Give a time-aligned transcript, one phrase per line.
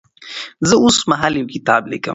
[0.67, 2.09] زه اوس مهال یو کتاب لیکم.